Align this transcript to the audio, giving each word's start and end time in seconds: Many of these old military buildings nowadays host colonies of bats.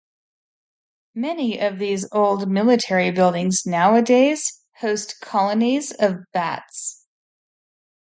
Many 1.13 1.59
of 1.59 1.77
these 1.77 2.07
old 2.11 2.49
military 2.49 3.11
buildings 3.11 3.67
nowadays 3.67 4.51
host 4.79 5.19
colonies 5.21 5.91
of 5.91 6.21
bats. 6.33 7.05